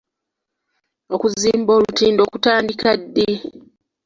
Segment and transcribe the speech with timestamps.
[1.15, 3.31] Okuzimba olutindo kutandika ddi?